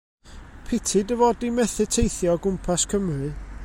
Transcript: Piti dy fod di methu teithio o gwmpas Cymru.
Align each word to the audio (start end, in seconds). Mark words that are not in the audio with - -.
Piti 0.67 0.99
dy 1.07 1.15
fod 1.19 1.35
di 1.39 1.49
methu 1.57 1.85
teithio 1.93 2.31
o 2.35 2.41
gwmpas 2.45 2.81
Cymru. 2.89 3.29